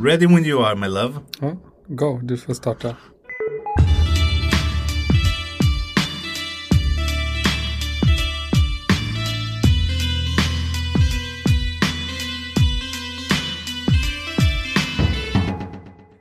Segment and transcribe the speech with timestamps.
[0.00, 1.14] Ready when you are my love.
[1.40, 2.96] Ja, go, du får starta.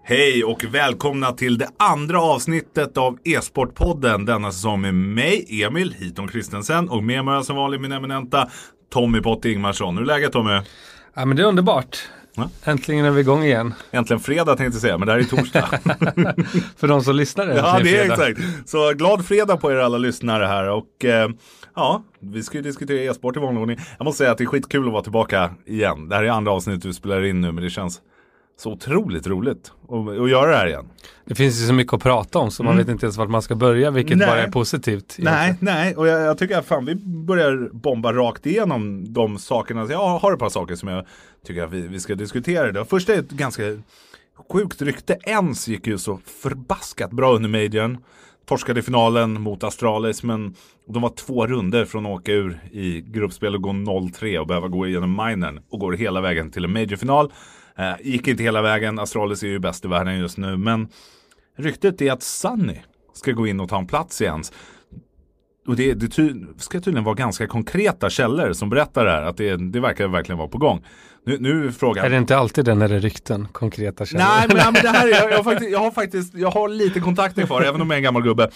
[0.03, 6.27] Hej och välkomna till det andra avsnittet av E-sportpodden denna säsong med mig, Emil Hiton
[6.27, 8.49] Kristensen och med mig som vanligt min eminenta
[8.89, 9.97] Tommy Potte Ingmarsson.
[9.97, 10.61] Hur är läget Tommy?
[11.13, 11.97] Ja, men det är underbart.
[12.37, 12.49] Ja.
[12.63, 13.73] Äntligen är vi igång igen.
[13.91, 15.67] Äntligen fredag tänkte jag säga, men det här är torsdag.
[16.77, 17.47] För de som lyssnar.
[17.47, 18.29] ja, äntligen det är fredag.
[18.29, 18.69] exakt.
[18.69, 21.29] Så glad fredag på er alla lyssnare här och eh,
[21.75, 23.77] ja, vi ska ju diskutera e-sport i vanlig ordning.
[23.97, 26.09] Jag måste säga att det är skitkul att vara tillbaka igen.
[26.09, 28.01] Det här är andra avsnittet vi spelar in nu, men det känns
[28.57, 30.85] så otroligt roligt att, göra det här igen.
[31.25, 33.41] Det finns ju så mycket att prata om så man vet inte ens vart man
[33.41, 34.27] ska börja, vilket Mm.
[34.27, 34.37] Nej.
[34.37, 35.15] bara är positivt.
[35.19, 39.85] Nej, nej, och jag, jag tycker att fan vi börjar bomba rakt igenom de sakerna.
[39.85, 41.05] Så Jag har ett par saker som jag
[41.45, 42.89] tycker att vi, vi ska diskutera idag.
[42.89, 43.63] Först är ett ganska
[44.51, 45.17] sjukt rykte.
[45.23, 47.97] Ens gick ju så förbaskat bra under majorn.
[48.47, 50.55] Torskade finalen mot Astralis men
[50.93, 54.67] de var två runder från att åka ur i gruppspel och gå 0-3 och behöva
[54.67, 57.33] gå igenom minern och går hela vägen till en majorfinal.
[57.77, 60.87] Eh, gick inte hela vägen, Astralis är ju bäst i världen just nu men
[61.57, 62.77] ryktet är att Sunny
[63.13, 64.43] ska gå in och ta en plats igen.
[65.67, 69.23] Och det, det ty, ska tydligen vara ganska konkreta källor som berättar det här.
[69.23, 70.85] Att det, det verkar verkligen vara på gång.
[71.25, 72.05] Nu, nu är frågan.
[72.05, 74.25] Är det inte alltid det när det är rykten, konkreta källor?
[74.25, 76.51] Nej, men, nej, men det här är, jag, jag, har faktiskt, jag har faktiskt, jag
[76.51, 78.49] har lite kontakter kvar, även om jag är en gammal gubbe.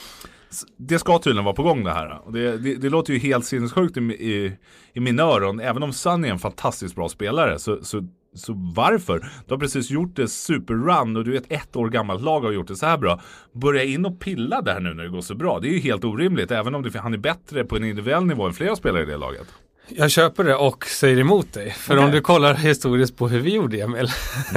[0.78, 2.32] Det ska tydligen vara på gång det här.
[2.32, 4.58] Det, det, det låter ju helt sinnessjukt i, i,
[4.94, 5.59] i mina öron.
[5.59, 7.59] Även om Sunny är en fantastiskt bra spelare.
[7.59, 9.20] Så, så, så varför?
[9.48, 12.44] Du har precis gjort det superrun och du är ett ett år gammalt lag och
[12.50, 13.22] har gjort det så här bra.
[13.54, 15.60] Börja in och pilla där nu när det går så bra.
[15.60, 16.52] Det är ju helt orimligt.
[16.52, 19.18] Även om det, han är bättre på en individuell nivå än flera spelare i det
[19.18, 19.48] laget.
[19.90, 21.72] Jag köper det och säger emot dig.
[21.72, 22.06] För Okej.
[22.06, 24.08] om du kollar historiskt på hur vi gjorde Emil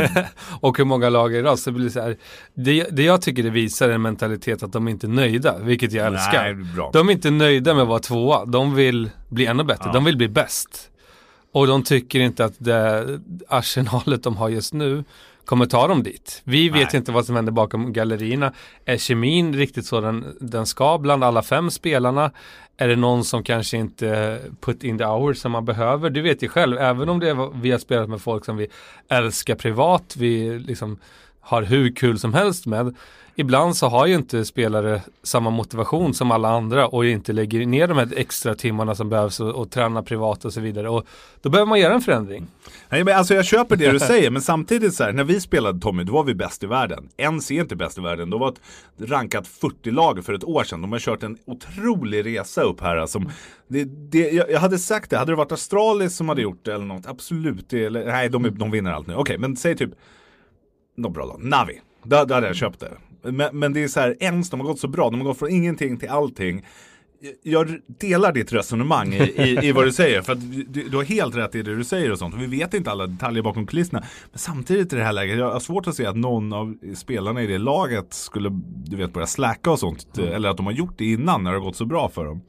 [0.61, 2.17] och hur många lag idag så blir det så här.
[2.55, 5.93] Det, det jag tycker det visar är en mentalitet att de inte är nöjda, vilket
[5.93, 6.43] jag älskar.
[6.55, 6.91] Nej, bra.
[6.93, 9.93] De är inte nöjda med att vara tvåa, de vill bli ännu bättre, Ja.
[9.93, 10.91] de vill bli bäst.
[11.55, 15.05] Och de tycker inte att det arsenalet de har just nu
[15.45, 16.43] kommer ta dem dit.
[16.45, 16.97] Vi vet Nej.
[16.97, 18.53] inte vad som händer bakom gallerierna.
[18.85, 22.31] Är kemin riktigt så den, den ska bland alla fem spelarna?
[22.77, 26.11] Är det någon som kanske inte put in the hours som man behöver?
[26.11, 28.69] Du vet ju själv, även om det är, vi har spelat med folk som vi
[29.09, 30.99] älskar privat, vi liksom
[31.41, 32.95] har hur kul som helst med.
[33.37, 37.89] Ibland så har ju inte spelare samma motivation som alla andra och inte lägger ner
[37.89, 40.89] de här extra timmarna som behövs och, och träna privat och så vidare.
[40.89, 41.07] Och
[41.43, 42.47] då behöver man göra en förändring.
[42.89, 45.81] Nej, men alltså jag köper det du säger, men samtidigt så här, när vi spelade
[45.81, 47.09] Tommy, då var vi bäst i världen.
[47.17, 48.61] Ens är inte bäst i världen, då var ett
[48.99, 50.83] rankat 40-lag för ett år sedan.
[50.83, 52.97] De har kört en otrolig resa upp här.
[52.97, 53.23] Alltså,
[53.69, 56.75] det, det, jag, jag hade sagt det, hade det varit Astralis som hade gjort det
[56.75, 57.69] eller något, absolut.
[57.69, 59.15] Det, eller, nej, de, de vinner allt nu.
[59.15, 59.91] Okej, men säg typ
[60.97, 61.81] något bra lag, Navi.
[62.03, 62.93] Då, då hade jag köpt det.
[63.25, 65.39] Men, men det är så här, ens de har gått så bra, de har gått
[65.39, 66.65] från ingenting till allting
[67.43, 70.23] jag delar ditt resonemang i, i, i vad du säger.
[70.23, 72.35] För att du, du har helt rätt i det du säger och sånt.
[72.35, 74.05] Och vi vet inte alla detaljer bakom kulisserna.
[74.31, 77.43] Men samtidigt i det här läget, jag har svårt att se att någon av spelarna
[77.43, 78.51] i det laget skulle
[78.85, 80.19] du vet, börja släcka och sånt.
[80.19, 82.41] Eller att de har gjort det innan när det har gått så bra för dem.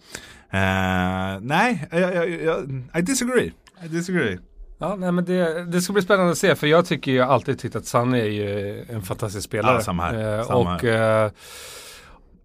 [0.49, 3.51] Eh, nej, jag, jag, jag, I disagree.
[3.85, 4.37] I disagree.
[4.77, 7.59] Ja, nej, men det, det ska bli spännande att se för jag tycker ju alltid
[7.59, 9.75] tyckt att Sunny är ju en fantastisk spelare.
[9.75, 10.39] Ja, samma här.
[10.39, 11.31] Eh, Samma och eh,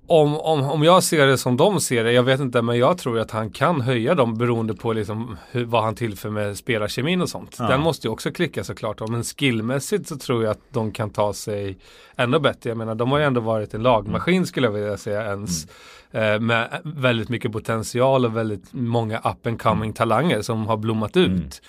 [0.06, 2.98] om, om, om jag ser det som de ser det, jag vet inte, men jag
[2.98, 7.22] tror att han kan höja dem beroende på liksom hur, vad han tillför med spelarkemin
[7.22, 7.56] och sånt.
[7.58, 7.68] Ja.
[7.68, 9.08] Den måste ju också klicka såklart.
[9.08, 11.78] Men skillmässigt så tror jag att de kan ta sig
[12.16, 12.70] ännu bättre.
[12.70, 15.66] Jag menar, de har ju ändå varit en lagmaskin skulle jag vilja säga ens.
[16.12, 21.16] Eh, med väldigt mycket potential och väldigt många up and coming talanger som har blommat
[21.16, 21.62] ut.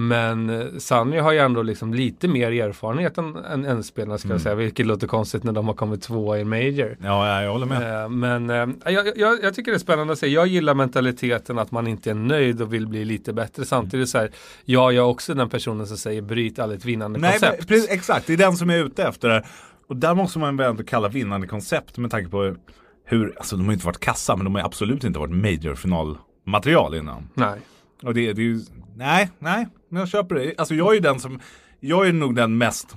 [0.00, 4.28] Men eh, Sunny har ju ändå liksom lite mer erfarenhet än, än, än spelarna ska
[4.28, 6.96] jag säga, vilket låter konstigt när de har kommit tvåa i en major.
[7.02, 8.02] Ja, jag, håller med.
[8.02, 10.26] Eh, Men eh, jag, jag, jag tycker det är spännande att se.
[10.26, 13.64] Jag gillar mentaliteten att man inte är nöjd och vill bli lite bättre.
[13.64, 14.30] Samtidigt så här,
[14.64, 17.68] ja, jag är också den personen som säger bryt aldrig ett vinnande Nej, men, koncept.
[17.68, 19.28] precis, exakt, det är den som är ute efter.
[19.28, 19.46] Där.
[19.88, 22.54] Och där måste man väl ändå kalla vinnande koncept med tanke på
[23.04, 26.94] hur, alltså de har inte varit kassa men de har absolut inte varit major finalmaterial
[26.94, 27.28] innan.
[27.34, 27.58] Nej.
[28.02, 28.60] Och det, det är ju,
[28.98, 30.54] nej, nej, men jag köper det.
[30.58, 31.40] Alltså jag är ju den som,
[31.80, 32.96] jag är nog den mest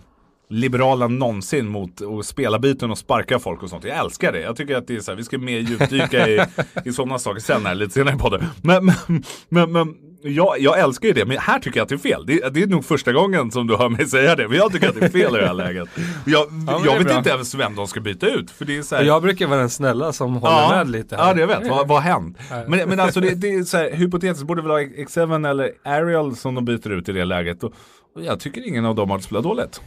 [0.49, 3.83] liberala någonsin mot att spela byten och sparka folk och sånt.
[3.83, 4.41] Jag älskar det.
[4.41, 6.45] Jag tycker att det är så här, vi ska mer djupdyka i,
[6.85, 8.43] i sådana saker sen här lite senare i podden.
[8.63, 11.95] Men, men, men, men jag, jag älskar ju det, men här tycker jag att det
[11.95, 12.25] är fel.
[12.25, 14.89] Det, det är nog första gången som du hör mig säga det, men jag tycker
[14.89, 15.89] att det är fel i det här läget.
[16.25, 17.17] Jag, det jag vet bra.
[17.17, 18.51] inte ens vem de ska byta ut.
[18.51, 21.15] För det är så här, jag brukar vara den snälla som håller med lite.
[21.15, 21.27] Här.
[21.27, 21.69] Ja, det jag vet.
[21.69, 22.37] Vad, har hänt?
[22.67, 26.35] Men, men alltså det, det är så här, hypotetiskt borde det vara X7 eller Ariel
[26.35, 27.63] som de byter ut i det läget.
[27.63, 27.73] Och,
[28.15, 29.81] och jag tycker ingen av dem har spelat dåligt.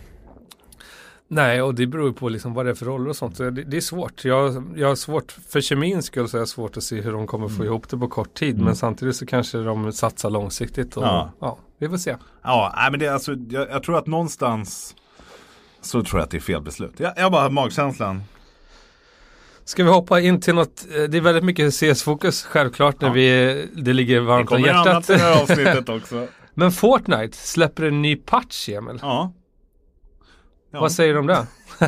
[1.29, 3.37] Nej, och det beror ju på liksom vad det är för roller och sånt.
[3.37, 4.25] Så det, det är svårt.
[4.25, 7.27] Jag, jag har svårt, för kemins skull så är det svårt att se hur de
[7.27, 7.67] kommer få Mm.
[7.67, 8.59] ihop det på kort tid.
[8.61, 10.97] Men samtidigt så kanske de satsar långsiktigt.
[10.97, 11.31] Och, Ja.
[11.41, 11.59] ja.
[11.79, 12.17] vi får se.
[12.43, 14.95] Ja, men det är alltså, jag, jag tror att någonstans
[15.81, 16.93] så tror jag att det är fel beslut.
[16.97, 18.23] Jag, jag bara har magkänslan.
[19.65, 23.15] Ska vi hoppa in till något, eh, det är väldigt mycket CS-fokus självklart när Ja.
[23.15, 25.11] vi, det ligger Det varmt om kommer annat hjärtat.
[25.11, 26.27] i det här avsnittet också.
[26.55, 28.99] Men Fortnite släpper en ny patch, Emil.
[29.03, 29.33] Ja.
[30.75, 30.81] Ja.
[30.81, 31.47] Vad säger du om det?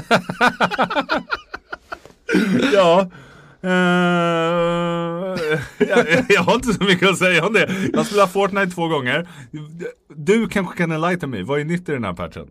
[2.72, 3.10] Ja.
[3.60, 3.70] Eh,
[5.88, 7.88] jag, jag har inte så mycket att säga om det.
[7.92, 9.28] Jag har spelat Fortnite två gånger.
[10.08, 11.42] Du kanske kan enlighten mig.
[11.42, 12.46] Vad är nytt i den här patchen?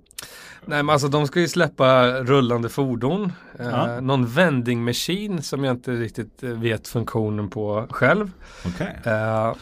[0.66, 3.32] Nej men alltså de ska ju släppa rullande fordon.
[3.60, 4.02] Eh, Ja.
[4.02, 8.32] någon vending machine som jag inte riktigt eh, vet funktionen på själv.
[9.04, 9.54] Eh,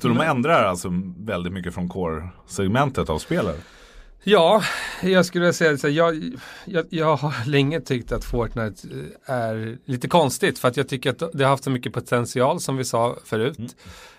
[0.00, 3.60] Så de ändrar alltså väldigt mycket från core-segmentet av spelet?
[4.24, 4.62] Ja,
[5.02, 8.88] jag skulle säga så här, jag, jag, jag har länge tyckt att Fortnite
[9.28, 12.60] eh, är lite konstigt för att jag tycker att det har haft så mycket potential
[12.60, 13.58] som vi sa förut.
[13.58, 13.70] Mm.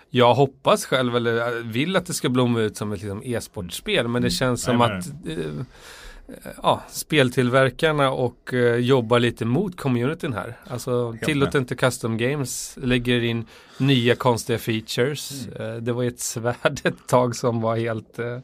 [0.09, 4.07] Jag hoppas själv eller eh, vill att det ska blomma ut som ett liksom, e-sportspel
[4.07, 5.65] men det känns som Nej, att eh,
[6.63, 10.57] ja, speltillverkarna och eh, jobbar lite mot communityn här.
[10.67, 13.45] Alltså Helt tillåter inte custom games, lägger in
[13.77, 15.47] nya konstiga features.
[15.47, 15.75] Mm.
[15.75, 18.39] Eh, det var ju ett svärd ett tag som var helt eh,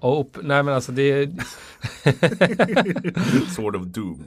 [0.00, 0.36] op.
[0.42, 1.30] Nej men alltså det är,
[3.54, 4.24] Sword of Doom.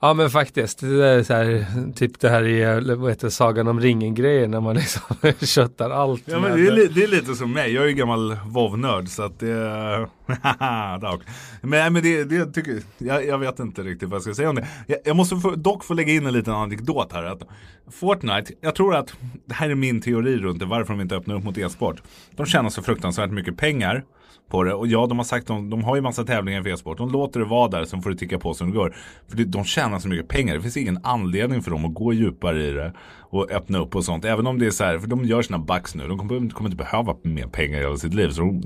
[0.00, 3.80] ja men faktiskt, det är så här, typ det här är, vad heter Sagan om
[3.80, 5.16] ringen-grejen när man liksom
[5.46, 6.22] köttar allt.
[6.24, 7.72] Ja, men det, är, li- det är lite som mig.
[7.72, 10.08] Jag är ju gammal WoW-nörd så att det...
[11.62, 14.56] Men men det, det tycker jag, jag vet inte riktigt vad jag ska säga om
[14.56, 14.66] det.
[14.86, 17.24] Jag, jag måste få, dock få lägga in en liten anekdot här.
[17.24, 17.42] Att
[17.90, 19.14] Fortnite, jag tror att
[19.46, 22.02] det här är min teori runt det, varför de inte öppnar upp mot e-sport.
[22.36, 24.04] De tjänar så fruktansvärt mycket pengar
[24.48, 24.74] på det.
[24.74, 26.98] Och ja, de har sagt de, de har ju massa tävlingar för e-sport.
[26.98, 28.96] De låter det vara där, sen får det ticka på som det går.
[29.28, 30.54] För det, de tjänar så mycket pengar.
[30.54, 32.92] Det finns ingen anledning för dem att gå djupare i det
[33.30, 34.24] och öppna upp och sånt.
[34.24, 36.08] Även om det är så här, för de gör sina bucks nu.
[36.08, 38.28] De kommer, kommer inte behöva mer pengar i hela sitt liv.
[38.30, 38.62] Så de,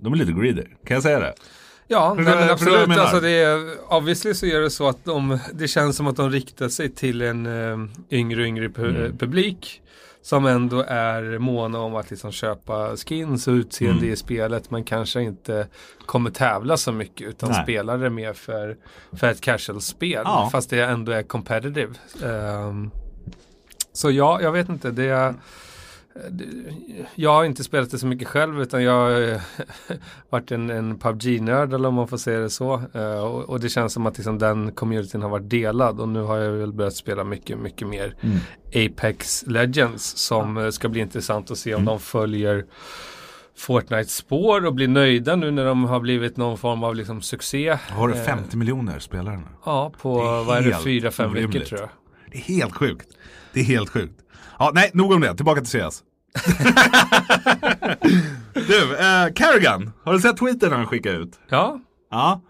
[0.00, 0.62] de är lite greedy.
[0.86, 1.34] Kan jag säga det?
[1.88, 2.88] Ja, nej, det- men det absolut.
[2.88, 3.02] menar.
[3.02, 3.58] Alltså det är,
[3.96, 7.22] obviously så är det så att de, det känns som att de riktar sig till
[7.22, 7.78] en eh,
[8.10, 9.18] yngre yngre pu- Mm.
[9.18, 9.82] publik.
[10.22, 14.12] Som ändå är måna om att liksom köpa skins och utseende Mm.
[14.12, 14.70] i spelet.
[14.70, 15.66] Men kanske inte
[16.06, 17.28] kommer tävla så mycket.
[17.28, 17.62] Utan Nej.
[17.62, 18.76] spelar det mer för,
[19.12, 20.22] för ett casual-spel.
[20.24, 20.48] Ja.
[20.52, 21.94] Fast det ändå är competitive.
[22.24, 22.90] Ehm,
[23.92, 24.90] så ja, jag vet inte.
[24.90, 25.34] Det är,
[27.14, 29.40] jag har inte spelat det så mycket själv utan jag har eh,
[30.30, 32.82] varit en, en PubG-nörd eller om man får säga det så.
[32.94, 36.22] Eh, och, och det känns som att liksom den communityn har varit delad och nu
[36.22, 38.14] har jag väl börjat spela mycket, mycket mer
[38.74, 42.64] Apex Legends som eh, ska bli intressant att se om de följer
[43.56, 47.78] Fortnites spår och blir nöjda nu när de har blivit någon form av liksom succé.
[47.88, 49.46] Har du Eh, 50 miljoner spelare nu?
[49.64, 51.68] Ja, på vad är det, helt fyra, fem veckor orimligt.
[51.68, 51.90] tror jag.
[52.32, 53.08] Det är helt sjukt.
[53.52, 54.21] Det är helt sjukt.
[54.62, 55.34] Ja, nej, nog om det.
[55.34, 56.02] Tillbaka till CS.
[58.54, 59.92] du, eh, Carrigan.
[60.04, 61.40] Har du sett tweeten han skickade ut?
[61.48, 61.80] Ja,
[62.10, 62.40] Ja.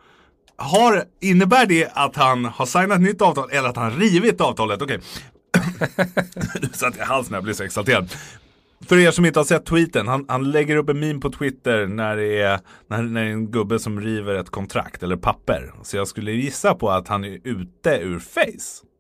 [0.57, 4.83] Har, innebär det att han har signat nytt avtal eller att han rivit avtalet?
[4.83, 5.01] Okej.
[6.61, 8.15] nu satt jag i halsen när jag blev så exalterad.
[8.87, 11.87] För er som inte har sett tweeten, han, han lägger upp en meme på Twitter
[11.87, 15.73] när det, är, när, när det är en gubbe som river ett kontrakt eller papper.
[15.83, 18.92] Så jag skulle gissa på att han är ute ur Face.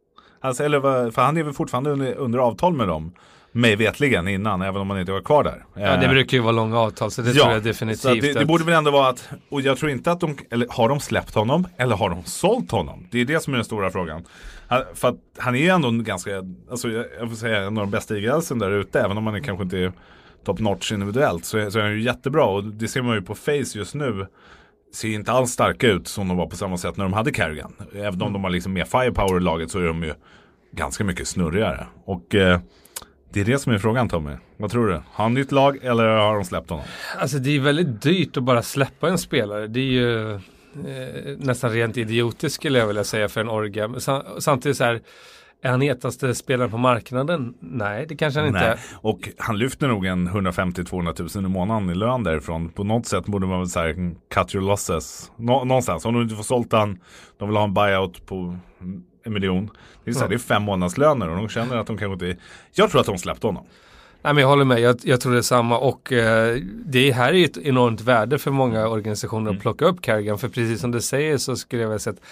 [0.44, 3.12] Alltså, eller vad, för han är väl fortfarande under, under avtal med dem.
[3.54, 5.64] Mig vetligen innan, även om han inte var kvar där.
[5.74, 8.22] ja det Eh, brukar ju vara långa avtal så det tror jag definitivt.
[8.22, 10.88] det, det borde väl ändå vara att, och jag tror inte att de, eller har
[10.88, 11.66] de släppt honom?
[11.76, 13.06] Eller har de sålt honom?
[13.10, 14.24] Det är det som är den stora frågan.
[14.68, 16.30] Han, för att han är ju ändå en ganska,
[16.70, 19.26] alltså jag, jag får säga en av de bästa i gränsen där ute, även om
[19.26, 19.92] han är kanske inte är
[20.44, 22.44] top notch individuellt, så, så är han ju jättebra.
[22.44, 24.26] Och det ser man ju på Face just nu.
[24.94, 27.72] Ser inte alls starka ut som de var på samma sätt när de hade Carrigan.
[27.94, 30.14] Även om de har liksom mer firepower i laget så är de ju
[30.72, 31.86] ganska mycket snurrigare.
[32.04, 32.60] Och eh,
[33.32, 34.32] det är det som är frågan Tommy.
[34.56, 34.92] Vad tror du?
[34.92, 36.84] Har han nytt lag eller har de släppt honom?
[37.18, 39.66] Alltså det är väldigt dyrt att bara släppa en spelare.
[39.66, 40.40] Det är ju eh,
[41.38, 43.88] nästan rent idiotiskt skulle jag vilja säga för en orga.
[44.00, 45.00] Sam- Samtidigt så här,
[45.62, 47.54] är han hetaste spelaren på marknaden?
[47.60, 48.78] Nej, det kanske han inte är.
[48.94, 52.68] Och han lyfter nog en 150-200 000 i månaden i lön därifrån.
[52.68, 53.94] På något sätt borde man väl säga
[54.34, 55.30] cut your losses.
[55.36, 56.04] Nå- någonstans.
[56.04, 56.98] Om du inte får sålt han,
[57.38, 58.56] de vill ha en buyout på
[59.24, 59.70] en miljon.
[60.04, 60.28] Det är, så här, Ja.
[60.28, 62.42] det är fem månadslöner och de känner att de kanske inte...
[62.74, 63.64] Jag tror att de släppte honom.
[64.24, 67.32] Nej, men jag håller med, jag, jag tror det är samma och eh, det här
[67.34, 69.56] är ett enormt värde för många organisationer Mm.
[69.56, 70.38] att plocka upp Carrigan.
[70.38, 72.26] För precis som du säger så skulle jag vilja säga att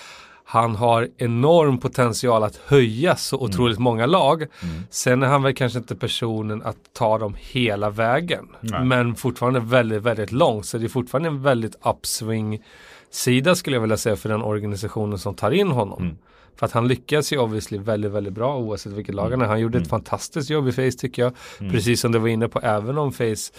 [0.50, 3.45] han har enorm potential att höja så Mm.
[3.50, 4.47] otroligt många lag.
[4.90, 8.49] Sen är han väl kanske inte personen att ta dem hela vägen.
[8.61, 8.85] Nej.
[8.85, 10.66] Men fortfarande väldigt, väldigt långt.
[10.66, 12.62] Så det är fortfarande en väldigt upswing
[13.11, 16.02] sida skulle jag vilja säga för den organisationen som tar in honom.
[16.02, 16.16] Mm.
[16.57, 19.47] För att han lyckas ju obviously väldigt, väldigt bra oavsett vilket lag han är.
[19.47, 21.33] Han gjorde ett fantastiskt jobb i Face tycker jag.
[21.59, 23.52] Precis som du var inne på, även om Face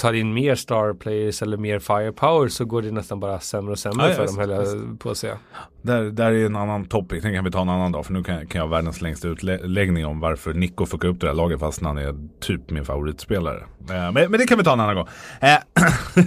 [0.00, 3.78] tar in mer star players eller mer firepower så går det nästan bara sämre och
[3.78, 5.38] sämre Ja, för dem höll jag på att säga.
[5.82, 8.22] Där, där är en annan topic, den kan vi ta en annan dag för nu
[8.22, 11.60] kan, kan jag ha världens längsta utläggning om varför Nico fuckar upp det här laget
[11.60, 13.60] fast han är typ min favoritspelare.
[13.90, 15.08] Eh, men, men det kan vi ta en annan gång.
[15.40, 15.58] Eh,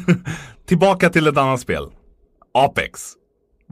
[0.66, 1.88] tillbaka till ett annat spel.
[2.54, 3.14] Apex.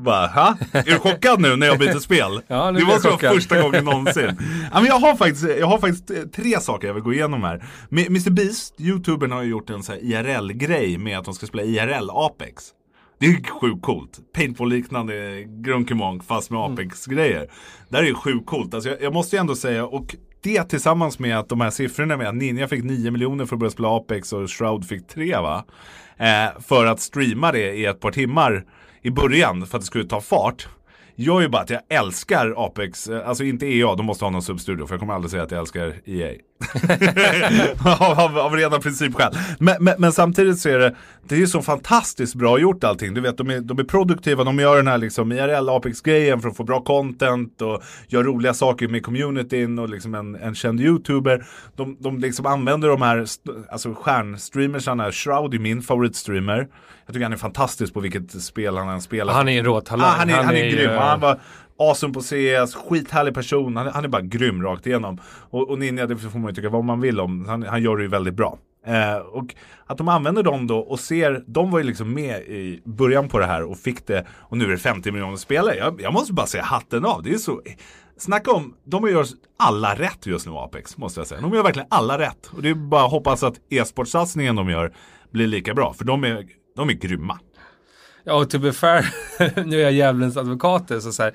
[0.04, 0.58] Bara, ha?
[0.72, 2.42] Är du chockad nu när jag byter spel?
[2.48, 4.38] Ja, nu det måste vara första gången någonsin.
[4.72, 7.44] ja, men jag, har faktiskt, jag har faktiskt eh, tre saker jag vill gå igenom
[7.44, 7.64] här.
[7.92, 12.10] Mr Beast, youtubern har ju gjort en så IRL-grej med att de ska spela IRL
[12.10, 12.64] Apex.
[13.20, 14.20] Det är ju sjukt coolt.
[14.34, 17.48] Paintball-liknande Grunkemonk fast med Apex-grejer.
[17.90, 18.74] Det här är ju sjukt coolt.
[18.74, 22.18] Alltså jag, jag måste ju ändå säga, och det tillsammans med att de här siffrorna
[22.18, 25.36] med att Ninja fick 9 miljoner för att börja spela Apex och Shroud fick 3
[25.36, 25.66] va.
[26.18, 28.66] Eh, för att streama det i ett par timmar
[29.02, 30.68] i början för att det skulle ta fart.
[31.16, 34.42] Gör ju bara att jag älskar Apex, eh, alltså inte EA, de måste ha någon
[34.42, 36.34] substudio för jag kommer aldrig säga att jag älskar EA.
[38.00, 39.34] av, av, av rena principskäl.
[39.60, 40.96] Men, men, men samtidigt så är det,
[41.28, 43.14] det är så fantastiskt bra gjort allting.
[43.14, 46.50] Du vet, de är, de är produktiva, de gör den här liksom IRL Apex-grejen för
[46.50, 50.82] att få bra content och gör roliga saker med communityn och liksom en, en känd
[50.82, 51.46] YouTuber.
[51.76, 53.26] De, de liksom använder de här
[53.72, 56.68] alltså stjärnstreamersarna, Shroud är min favoritstreamer.
[57.06, 59.34] Jag tycker han är fantastisk på vilket spel han än spelar.
[59.34, 60.08] Han är en råtalang.
[60.08, 60.90] Ah, han är, han är, ju- grym.
[60.98, 61.40] Han var
[61.80, 63.78] awesome på CS, skithärlig person.
[63.78, 65.18] Han, är- han är bara grym rakt igenom.
[65.50, 67.46] Och, och Ninja, det får man ju tycka vad man vill om.
[67.48, 68.58] Han, han gör det ju väldigt bra.
[68.88, 69.56] Eh, och
[69.88, 73.40] att de använder dem då och ser, de var ju liksom med i början på
[73.40, 75.76] det här och fick det och nu är det 50 miljoner spelare.
[75.76, 77.24] Jag, jag måste bara säga hatten av.
[77.24, 77.62] Det är så,
[78.18, 79.26] snacka om, de gör
[79.60, 81.42] alla rätt just nu Apex måste jag säga.
[81.42, 82.48] De gör verkligen alla rätt.
[82.56, 84.94] Och det är bara att hoppas att e-sportsatsningen de gör
[85.32, 85.94] blir lika bra.
[85.94, 87.40] För de är, de är grymma.
[88.24, 89.06] Ja, och to be fair,
[89.66, 90.88] nu är jag djävulens advokat.
[90.88, 91.34] Så så här,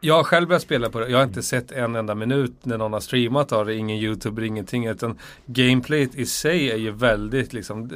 [0.00, 1.08] jag har själv börjat spela på det.
[1.08, 3.74] Jag har inte sett en enda minut när någon har streamat av det.
[3.74, 4.86] Ingen YouTube, ingenting.
[4.86, 7.90] Utan gameplayet i sig är ju väldigt liksom.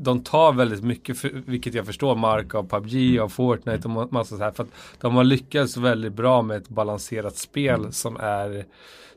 [0.00, 4.08] De tar väldigt mycket, för, vilket jag förstår, mark av PubG, av Fortnite och ma-
[4.10, 4.50] massa så här.
[4.50, 8.64] För att de har lyckats väldigt bra med ett balanserat spel som är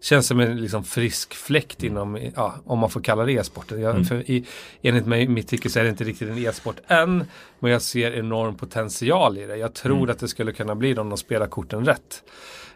[0.04, 3.82] Känns som en liksom frisk fläkt inom, ja, om man får kalla det e-sporten.
[3.82, 4.46] Jag, för i,
[4.82, 7.26] enligt mig, mitt tycke så är det inte riktigt en e-sport än.
[7.60, 9.56] Men jag ser enorm potential i det.
[9.56, 12.24] Jag tror att det skulle kunna bli det om de spelar korten rätt.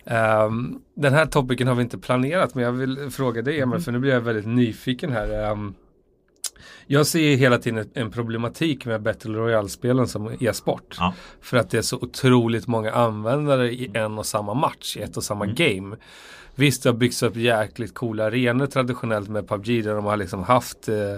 [0.06, 3.92] Ehm, den här topicen har vi inte planerat men jag vill fråga dig Emil för
[3.92, 5.52] nu blir jag väldigt nyfiken här.
[5.52, 5.74] Ehm,
[6.88, 10.96] jag ser hela tiden en problematik med Battle Royale-spelen som e-sport.
[11.00, 11.14] Ja.
[11.42, 15.18] För att det är så otroligt många användare i en och samma match, i ett
[15.18, 15.96] och samma game.
[16.56, 20.44] Visst, det har byggts upp jäkligt coola arenor traditionellt med PubG där de har liksom
[20.44, 21.18] haft eh,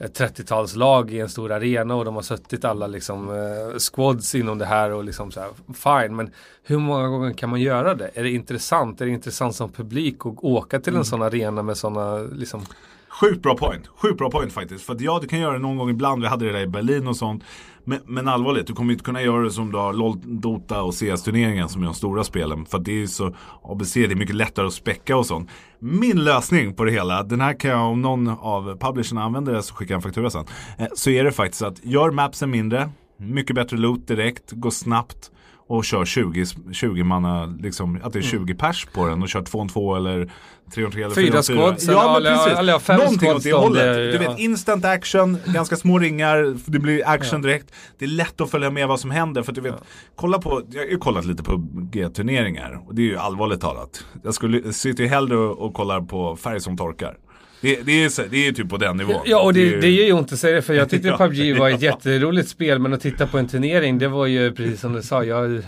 [0.00, 4.58] ett 30-talslag i en stor arena och de har suttit alla liksom eh, squads inom
[4.58, 6.16] det här och liksom så här, fine.
[6.16, 6.30] Men
[6.62, 8.10] hur många gånger kan man göra det?
[8.14, 9.00] Är det intressant?
[9.00, 12.66] Är det intressant som publik att åka till en sån arena med sådana liksom
[13.10, 13.88] Sjukt bra point.
[13.88, 14.84] Sjukt bra point faktiskt.
[14.84, 16.22] För att ja, du kan göra det någon gång ibland.
[16.22, 17.44] Vi hade det där i Berlin och sånt.
[17.84, 20.94] Men, men allvarligt, du kommer inte kunna göra det som du har LOL, Dota och
[20.94, 22.66] CS-turneringen som är de stora spelen.
[22.66, 25.50] För att det är så, ABC, det är mycket lättare att späcka och sånt.
[25.78, 29.62] Min lösning på det hela, den här kan jag, om någon av publisherna använder det
[29.62, 30.44] så skickar jag en faktura sen.
[30.78, 35.30] Eh, så är det faktiskt att gör mapsen mindre, mycket bättre loot direkt, gå snabbt
[35.70, 39.42] och kör 20, 20 manna, liksom, att det är 20 pers på den och kör
[39.42, 40.30] 2 2 eller
[40.74, 42.58] 3 3 eller Fyra 4 squads, Ja, men precis.
[42.58, 43.82] eller Någonting åt det hållet.
[43.96, 44.36] det- Du vet, ja.
[44.38, 47.72] instant action, ganska små ringar, det blir action direkt.
[47.98, 49.42] Det är lätt att följa med vad som händer.
[49.42, 49.74] För du vet,
[50.16, 51.56] kolla på, jag har ju kollat lite på
[51.92, 54.04] G-turneringar och det är ju allvarligt talat.
[54.24, 57.16] Jag skulle, sitter ju hellre och, och kollar på färg som torkar.
[57.62, 59.22] Det, det, är, så- det är typ på den nivån.
[59.24, 61.18] Ja, och det, är ju- det gör ont att säga det för jag tyckte Ja,
[61.18, 61.90] PubG var ett ja.
[61.90, 65.24] jätteroligt spel men att titta på en turnering det var ju precis som du sa.
[65.24, 65.62] Jag,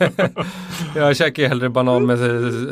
[0.96, 2.18] jag käkar ju hellre banan med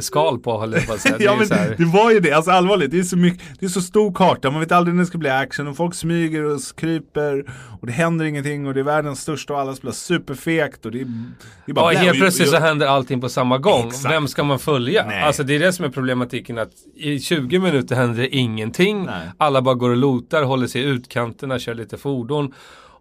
[0.04, 1.14] skal på håller jag säga.
[1.18, 2.90] Det är Ja men det var ju det, alltså allvarligt.
[2.90, 5.18] Det är så mycket, det är så stor karta, man vet aldrig när det ska
[5.18, 7.44] bli action och folk smyger och kryper
[7.80, 11.00] och det händer ingenting och det är världens största och alla spelar superfekt och det
[11.00, 11.04] är,
[11.66, 13.88] det är bara Ja, helt plötsligt så händer allting på samma gång.
[13.88, 14.14] Exakt.
[14.14, 15.06] Vem ska man följa?
[15.06, 15.22] Nej.
[15.22, 19.04] Alltså det är det som är problematiken att i 20 minuter händer det ingenting.
[19.04, 19.28] Nej.
[19.38, 22.54] Alla bara går och lotar, håller sig i utkanterna, kör lite fordon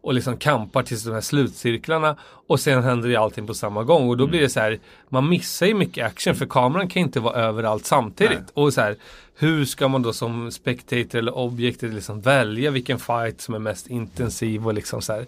[0.08, 2.16] och liksom kampar tills de här slutcirklarna
[2.48, 5.30] och sen händer det allting på samma gång och då blir det så här man
[5.30, 8.48] missar ju mycket action för kameran kan inte vara överallt samtidigt Nej.
[8.54, 8.96] och så här
[9.36, 13.88] hur ska man då som spectator eller objektet liksom välja vilken fight som är mest
[13.88, 15.26] intensiv och liksom så här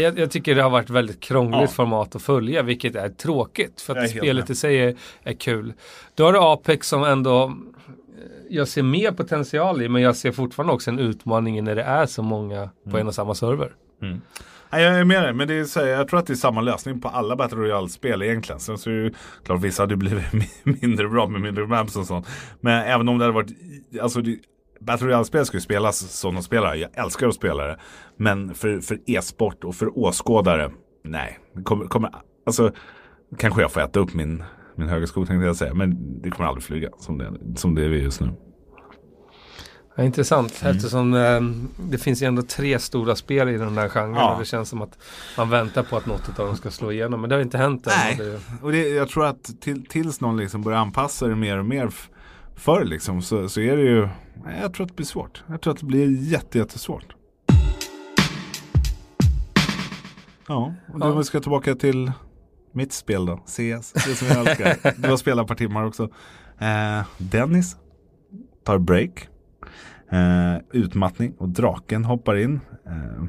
[0.00, 1.66] jag, jag tycker det har varit väldigt krångligt Ja.
[1.66, 5.72] format att följa vilket är tråkigt för att spelet i sig är, är kul.
[6.14, 7.52] Då har du Apex som ändå eh,
[8.50, 12.06] jag ser mer potential i men jag ser fortfarande också en utmaning när det är
[12.06, 13.72] så många på en och samma server.
[14.02, 14.20] Mm.
[14.72, 16.60] Nej, jag är med dig, men det är så jag tror att det är samma
[16.60, 18.60] lösning på alla Battle Royale-spel egentligen.
[18.60, 20.24] Sen så är det ju klart vissa hade blivit
[20.82, 22.28] mindre bra med mindre maps och sånt.
[22.60, 23.52] Men även om det hade varit,
[24.02, 24.38] alltså det,
[24.80, 26.74] Battle Royale-spel ska ju spelas som de spelar.
[26.74, 27.78] Jag älskar att spela det.
[28.16, 30.70] Men för, för e-sport och för åskådare,
[31.04, 31.38] nej.
[31.64, 32.10] Kommer, kommer,
[32.46, 32.72] alltså,
[33.38, 34.44] kanske jag får äta upp min,
[34.76, 35.74] min högersko tänkte jag säga.
[35.74, 38.30] Men det kommer aldrig flyga som det, som det är just nu.
[39.94, 40.76] Ja, intressant mm.
[40.76, 41.40] eftersom eh,
[41.90, 44.32] det finns ju ändå tre stora spel i den där genren ja.
[44.32, 44.98] och det känns som att
[45.36, 47.20] man väntar på att något av dem ska slå igenom.
[47.20, 47.92] Men det har inte hänt än.
[47.96, 51.58] Nej, och, och det, jag tror att till, tills någon liksom börjar anpassa det mer
[51.58, 51.90] och mer
[52.56, 54.08] förr liksom så, så är det ju,
[54.62, 55.44] jag tror att det blir svårt.
[55.46, 57.14] Jag tror att det blir jätte, jättesvårt.
[60.48, 61.22] Ja, och då ja.
[61.22, 62.12] ska jag tillbaka till
[62.72, 64.92] mitt spel då, CS, det som jag älskar.
[65.02, 66.08] Du har spelat ett par timmar också.
[66.58, 67.76] Eh, Dennis
[68.64, 69.28] tar break
[70.12, 72.60] Eh, utmattning och draken hoppar in.
[72.86, 73.24] Eh,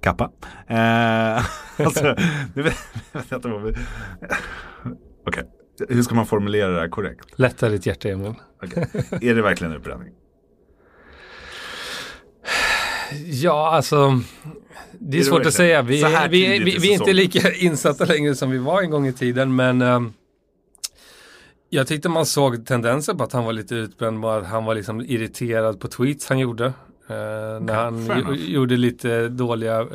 [0.00, 0.30] kappa.
[0.66, 1.44] Eh,
[1.86, 2.16] alltså,
[2.54, 2.76] nu vet,
[3.12, 3.70] vet jag inte vad vi...
[3.70, 3.84] Okej,
[5.26, 5.44] okay.
[5.88, 7.38] hur ska man formulera det här korrekt?
[7.38, 8.34] Lätta ditt hjärta Emil.
[8.62, 8.84] Okay.
[9.30, 10.12] Är det verkligen utbränning?
[13.26, 14.20] Ja, alltså
[14.92, 15.82] det är, är svårt det att säga.
[15.82, 19.12] Vi, vi, vi, vi är inte lika insatta längre som vi var en gång i
[19.12, 20.12] tiden, men um,
[21.70, 25.00] jag tyckte man såg tendenser på att han var lite utbränd, att han var liksom
[25.00, 26.72] irriterad på tweets han gjorde.
[27.10, 29.86] Eh, när han gjorde lite dåliga eh,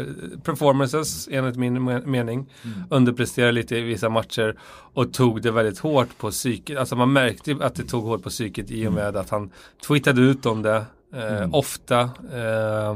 [0.44, 2.50] performances enligt min mening.
[2.63, 2.84] Mm.
[2.89, 4.56] Underpresterade lite i vissa matcher
[4.94, 6.77] och tog det väldigt hårt på psyket.
[6.77, 8.94] Alltså man märkte att det tog hårt på psyket i och mm.
[8.94, 9.51] med att han
[9.88, 11.53] tweetade ut om det eh, mm.
[11.53, 12.00] ofta.
[12.34, 12.89] Eh,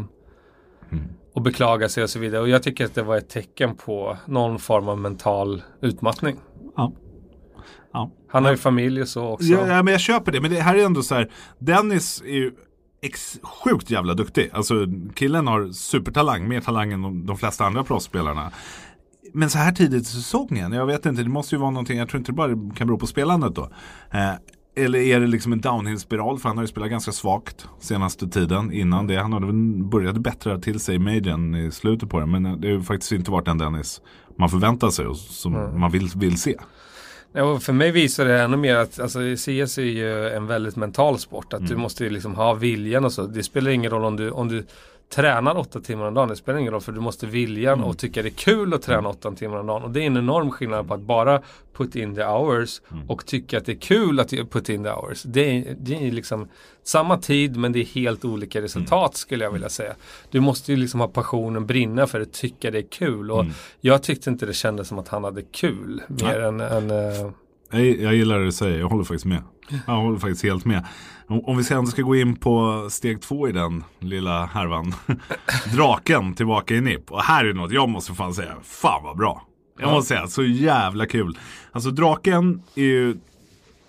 [0.92, 1.04] mm.
[1.34, 2.42] och beklagade sig och så vidare.
[2.42, 6.36] Och jag tycker att det var ett tecken på någon form av mental utmattning.
[6.76, 6.92] Ja.
[7.94, 8.12] Ja.
[8.30, 9.48] Han har ju familj och så också.
[9.48, 10.42] Ja, men jag köper det.
[10.42, 11.32] Men det här är ändå så här.
[11.60, 12.52] Dennis är ju
[13.02, 14.50] ex sjukt jävla duktig.
[14.54, 18.52] Alltså killen har supertalang, mer talang än de, de flesta andra proffsspelarna.
[19.34, 22.10] Men så här tidigt i säsongen, jag vet inte, det måste ju vara någonting, jag
[22.10, 23.70] tror inte det bara kan bero på spelandet då.
[24.12, 24.34] Eh,
[24.76, 26.40] eller är det liksom en downhill-spiral?
[26.40, 29.16] För han har ju spelat ganska svagt senaste tiden innan det.
[29.16, 32.26] Han hade börjat bättra till sig i majorn i slutet på det.
[32.26, 34.02] Men det har ju faktiskt inte varit den Dennis
[34.38, 35.80] man förväntar sig och som mm.
[35.80, 36.56] man vill, vill se.
[37.34, 41.20] Ja, för mig visar det ännu mer att alltså, CS är ju en väldigt mental
[41.20, 41.54] sport.
[41.54, 41.70] Att mm.
[41.70, 43.28] du måste liksom ha viljan och så.
[43.28, 44.66] Det spelar ingen roll om du, om du
[45.10, 46.30] tränar åtta timmar om dagen.
[46.30, 47.86] Det spelar ingen roll för du måste viljan mm.
[47.86, 49.84] och tycka det är kul att träna åtta timmar om dagen.
[49.84, 51.42] Och det är en enorm skillnad på att bara
[51.74, 53.10] put in the hours mm.
[53.10, 55.24] och tycka att det är kul att put in the hours.
[55.24, 56.48] Det är, det är liksom
[56.84, 59.14] samma tid men det är helt olika resultat mm.
[59.14, 59.96] skulle jag vilja säga.
[60.32, 63.32] Du måste ju liksom ha passionen, brinna för att tycka det är kul.
[63.32, 63.54] Och mm.
[63.82, 67.32] jag tyckte inte det kändes som att han hade kul mer än, än uh...
[67.70, 69.44] jag, jag gillar det du säger, jag håller faktiskt med.
[69.88, 70.86] Jag håller faktiskt helt med.
[71.28, 74.94] Om vi sen ska gå in på steg två i den lilla härvan.
[75.76, 77.12] Draken tillbaka i NIP.
[77.12, 79.48] Och här är något jag måste fan säga, fan vad bra.
[79.80, 81.38] Jag måste säga, så jävla kul.
[81.72, 83.18] Alltså draken är ju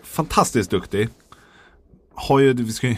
[0.02, 1.08] fantastiskt duktig.
[2.14, 2.86] Har ju, vi ska,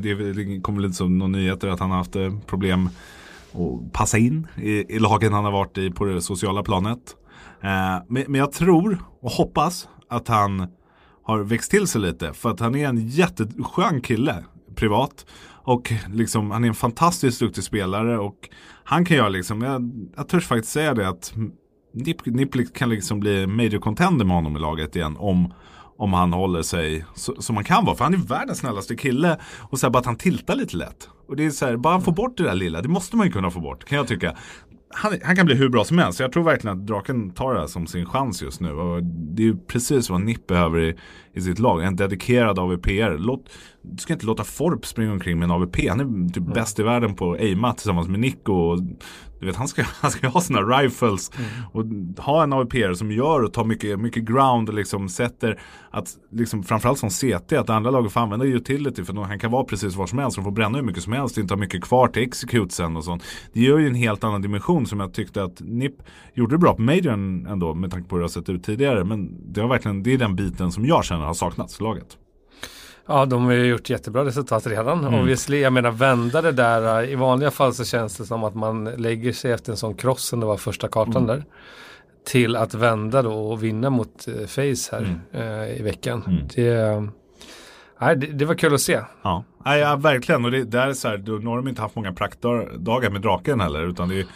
[0.00, 2.88] det kommer lite som någon nyheter att han har haft eh, problem
[3.52, 7.16] att passa in i, i lagen han har varit i på det sociala planet.
[7.62, 10.66] Eh, men, men jag tror och hoppas att han
[11.22, 12.32] har växt till sig lite.
[12.32, 14.44] För att han är en jätteskön kille
[14.74, 15.26] privat.
[15.64, 18.18] Och liksom, han är en fantastiskt duktig spelare.
[18.18, 18.48] Och
[18.84, 21.34] han kan göra liksom, jag, jag törs faktiskt säga det att
[21.94, 25.16] Nip, Nip kan liksom bli major contender med honom i laget igen.
[25.18, 25.54] Om,
[25.96, 27.96] om han håller sig som han kan vara.
[27.96, 29.38] För han är världens snällaste kille.
[29.60, 31.08] Och så här, bara att han tiltar lite lätt.
[31.28, 32.82] Och det är så här, bara han får bort det där lilla.
[32.82, 34.36] Det måste man ju kunna få bort, kan jag tycka
[34.92, 36.20] han, han, kan bli hur bra som helst.
[36.20, 38.72] Jag tror verkligen att Draken tar det här som sin chans just nu.
[38.72, 40.96] Och det är ju precis vad Nipp behöver i,
[41.34, 41.84] i sitt lag.
[41.84, 43.18] En dedikerad AVPR.
[43.18, 43.48] Låt,
[43.82, 45.88] du ska inte låta Forp springa omkring med en AVP.
[45.88, 46.52] Han är typ mm.
[46.52, 48.52] bäst i världen på aima tillsammans med Nico.
[48.52, 48.78] Och,
[49.42, 51.50] du vet, han ska, han ska ha sina rifles mm.
[51.72, 56.08] och ha en AVP som gör och tar mycket, mycket ground och liksom sätter att
[56.30, 59.96] liksom framförallt som CT att andra laget får använda utility för han kan vara precis
[59.96, 62.22] var som helst och få bränna hur mycket som helst inte ha mycket kvar till
[62.22, 63.24] execute sen och sånt.
[63.52, 65.94] Det gör ju en helt annan dimension som jag tyckte att NIP
[66.34, 69.04] gjorde det bra på Majorn ändå med tanke på hur det har sett ut tidigare
[69.04, 72.16] men det har verkligen, det är den biten som jag känner har saknats i laget.
[73.06, 75.04] Ja, de har ju gjort jättebra resultat redan.
[75.04, 75.20] Mm.
[75.20, 77.04] Obviously, jag menar vända det där.
[77.08, 80.24] I vanliga fall så känns det som att man lägger sig efter en sån cross
[80.24, 81.26] som det var första kartan mm.
[81.26, 81.44] där.
[82.26, 85.60] Till att vända då och vinna mot eh, Face här mm.
[85.62, 86.22] eh, i veckan.
[86.26, 86.48] Mm.
[86.54, 87.08] Det,
[88.00, 89.00] nej, det, det, var kul att se.
[89.22, 90.44] Ja, nej, ja verkligen.
[90.44, 93.60] Och det, där är så här, då har de inte haft många praktdagar med draken
[93.60, 93.88] heller.
[93.88, 94.26] Utan det är,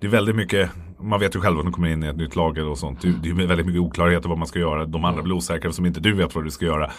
[0.00, 0.70] det är väldigt mycket
[1.04, 3.02] man vet ju själv att de kommer in i ett nytt lag och sånt.
[3.02, 4.84] Det, det är väldigt mycket oklarheter vad man ska göra.
[4.84, 6.90] De andra blir osäkra som inte du vet vad du ska göra.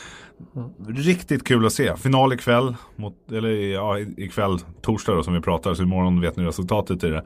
[0.87, 1.95] Riktigt kul att se.
[1.95, 6.43] Final ikväll, mot, eller ja, ikväll, torsdag då som vi pratar, så imorgon vet ni
[6.45, 7.25] resultatet i det.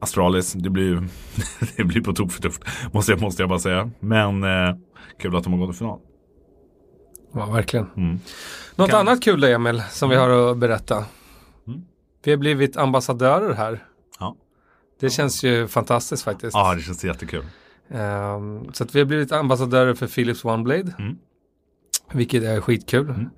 [0.00, 1.08] Astralis, det blir,
[1.76, 3.90] det blir på tok för tufft, måste jag, måste jag bara säga.
[4.00, 4.74] Men eh,
[5.18, 5.98] kul att de har gått till final.
[7.34, 7.86] Ja, verkligen.
[7.96, 8.18] Mm.
[8.76, 11.04] Något Kan- annat kul då Emil, som vi har att berätta.
[11.66, 11.80] Mm.
[12.24, 13.82] Vi har blivit ambassadörer här.
[14.20, 14.36] Ja.
[15.04, 16.54] Det känns ju fantastiskt faktiskt.
[16.54, 17.44] Ja, det känns jättekul.
[17.88, 20.94] Ehm, så att vi har blivit ambassadörer för Philips OneBlade.
[20.98, 21.18] Mm.
[22.12, 23.10] Vilket är skitkul.
[23.10, 23.30] Mm.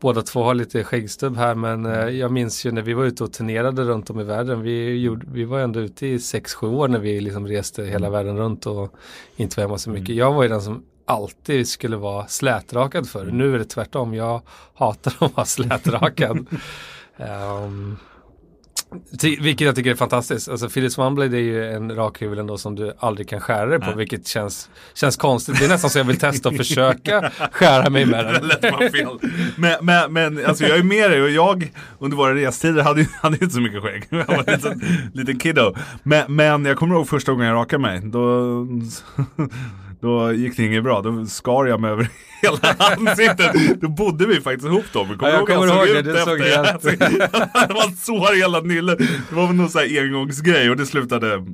[0.00, 3.24] Båda två har lite skäggstubb här men eh, jag minns ju när vi var ute
[3.24, 4.62] och turnerade runt om i världen.
[4.62, 8.36] Vi, gjorde, vi var ändå ute i 6-7 år när vi liksom reste hela världen
[8.36, 8.94] runt och
[9.36, 10.16] inte var hemma så mycket.
[10.16, 13.26] Jag var ju den som alltid skulle vara slätrakad för.
[13.26, 14.14] Nu är det tvärtom.
[14.14, 14.42] Jag
[14.74, 16.46] hatar att vara slätrakad.
[17.16, 17.96] Ehm,
[19.18, 20.48] Ty- Vilket jag tycker är fantastiskt.
[20.48, 23.86] Alltså Philips OneBlade är ju en rakhyvel ändå som du aldrig kan skära dig på.
[23.86, 23.96] Nej.
[23.96, 25.58] Vilket känns, känns konstigt.
[25.58, 28.50] Det är nästan så jag vill testa att försöka skära mig med den.
[29.56, 33.06] Men, men, men alltså jag är med dig och jag under våra restider hade ju
[33.22, 34.04] hade inte så mycket skägg.
[34.10, 34.82] Jag var en liten,
[35.14, 35.74] liten kiddo.
[36.02, 38.00] Men, men jag kommer ihåg första gången jag rakade mig.
[38.04, 38.20] Då,
[40.00, 41.02] då gick det inget bra.
[41.02, 42.08] Då skar jag mig över
[42.42, 43.80] hela ansiktet.
[43.80, 45.04] Då bodde vi faktiskt ihop då.
[45.04, 46.12] Men Ja, jag kommer såg ihåg det.
[46.12, 46.96] Det såg efter?
[47.68, 48.98] det var ett sår i hela nyllet.
[48.98, 51.44] Det var väl någon sån här engångsgrej och det slutade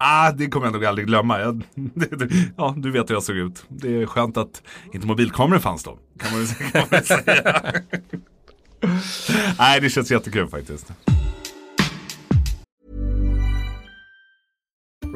[0.00, 1.40] Ah, det kommer jag nog aldrig glömma.
[1.40, 1.62] Jag,
[2.56, 3.64] ja, du vet hur jag såg ut.
[3.68, 5.98] Det är skönt att inte mobilkameror fanns då.
[6.18, 7.62] Kan man, kan man säga.
[9.58, 10.92] Nej, det känns jättekul faktiskt.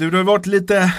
[0.00, 0.94] Du, det har varit lite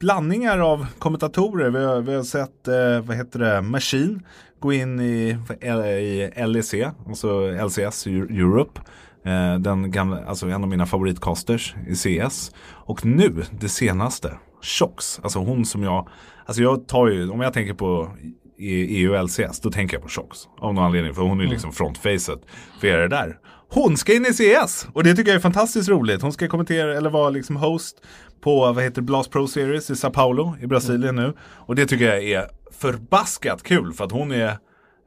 [0.00, 1.70] blandningar av kommentatorer.
[1.70, 4.22] Vi har, vi har sett, eh, vad heter det, Machine
[4.60, 6.74] gå in i, i LEC,
[7.08, 8.80] alltså LCS Europe.
[9.24, 12.52] Eh, den gamla, alltså en av mina favoritcasters i CS.
[12.70, 15.20] Och nu, det senaste, Shox.
[15.22, 16.08] Alltså hon som jag,
[16.46, 18.10] alltså jag tar ju, om jag tänker på
[18.58, 20.38] EU och LCS, då tänker jag på Shox.
[20.58, 22.40] Av någon anledning, för hon är liksom frontfacet
[22.80, 23.38] för er det där.
[23.70, 24.86] Hon ska in i CS!
[24.92, 26.22] Och det tycker jag är fantastiskt roligt.
[26.22, 28.02] Hon ska kommentera, eller vara liksom host
[28.40, 31.32] på, vad heter Blast Pro Series i Sao Paulo i Brasilien nu.
[31.40, 34.58] Och det tycker jag är förbaskat kul, för att hon är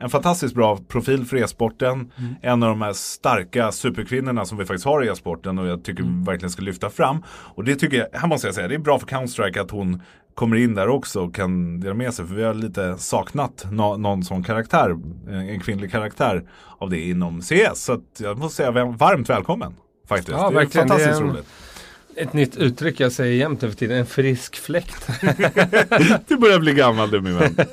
[0.02, 2.12] en fantastiskt bra profil för e-sporten.
[2.42, 6.04] En av de här starka superkvinnorna som vi faktiskt har i e-sporten och jag tycker
[6.04, 7.24] vi verkligen ska lyfta fram.
[7.28, 10.02] Och det tycker jag, här måste jag säga, det är bra för Counter-Strike att hon
[10.36, 12.28] kommer in där också och kan dela med sig.
[12.28, 14.90] För vi har lite saknat nå- någon sån karaktär,
[15.30, 16.44] en kvinnlig karaktär
[16.78, 17.76] av det inom CS.
[17.84, 19.74] Så jag måste säga varmt välkommen.
[20.08, 20.30] Faktiskt.
[20.32, 20.88] Ja, det är verkligen.
[20.88, 21.48] Det är fantastiskt en- roligt.
[22.16, 23.98] Ett nytt uttryck jag säger jämt för tiden.
[23.98, 25.08] En frisk fläkt.
[26.28, 27.56] Du börjar bli gammal du min vän.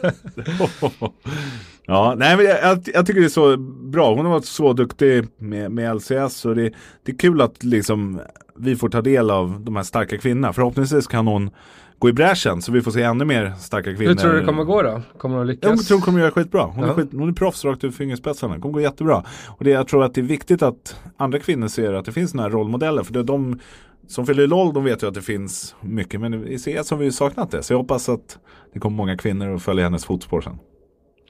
[1.88, 3.56] ja, nej men jag, jag, tycker det är så
[3.90, 4.14] bra.
[4.14, 6.72] Hon har varit så duktig med, med LCS och det,
[7.04, 8.20] det är kul att liksom
[8.56, 10.52] vi får ta del av de här starka kvinnorna.
[10.52, 11.50] Förhoppningsvis kan hon
[11.98, 14.08] gå i bräschen så vi får se ännu mer starka kvinnor.
[14.08, 15.02] Hur tror du det kommer gå då?
[15.18, 15.70] Kommer de lyckas?
[15.70, 16.62] Jag tror hon kommer göra skitbra.
[16.62, 16.94] Hon, är Ja.
[16.94, 18.54] skit, hon är proffs rakt ur fingerspetsarna.
[18.54, 19.24] Det kommer gå jättebra.
[19.46, 22.34] Och det, jag tror att det är viktigt att andra kvinnor ser att det finns
[22.34, 23.02] här rollmodeller.
[23.02, 23.60] För det är de
[24.08, 26.20] som fyller LOL, de vet ju att det finns mycket.
[26.20, 27.62] Men i CS har vi ju saknat det.
[27.62, 28.38] Så jag hoppas att
[28.72, 30.58] det kommer många kvinnor att följa hennes fotspår sen.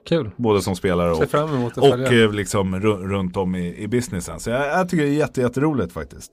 [0.08, 0.30] Kul.
[0.36, 3.88] Både som spelare och, fram emot att och eh, liksom ru- runt om i, i
[3.88, 4.40] businessen.
[4.40, 6.32] Så jag, jag tycker det är jätte, jätteroligt faktiskt.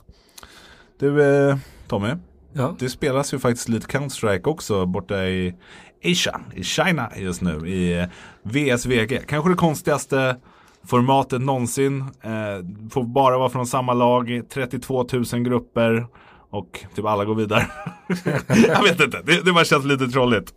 [1.00, 1.58] Du eh,
[1.88, 2.10] Tommy,
[2.54, 2.76] Ja.
[2.80, 5.56] det spelas ju faktiskt lite Counter-Strike också borta i
[6.06, 8.06] Asia, i China just nu, i eh,
[8.44, 9.22] VSVG.
[9.28, 10.36] Kanske det konstigaste
[10.88, 12.02] formatet någonsin.
[12.02, 16.08] Eh, får bara vara från samma lag, 32 000 grupper
[16.50, 17.68] och typ alla går vidare.
[18.68, 20.54] Jag vet inte, det, det bara känns lite trolligt.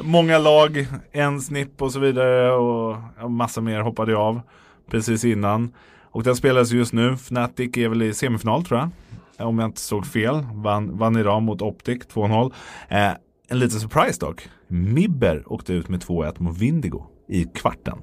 [0.00, 4.40] Många lag, en snipp och så vidare och massa mer hoppade jag av
[4.90, 5.72] precis innan.
[6.10, 8.90] Och den spelas just nu, Fnatic är väl i semifinal tror jag
[9.46, 10.46] om jag inte såg fel.
[10.54, 12.52] Vann, vann idag mot Optic 2-0.
[12.88, 13.10] Eh,
[13.48, 14.48] en liten surprise dock.
[14.68, 17.98] Mibber åkte ut med 2-1 mot Vindigo i kvarten.